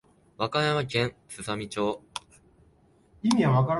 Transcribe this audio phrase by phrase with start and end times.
[0.35, 2.01] 和歌山県すさみ町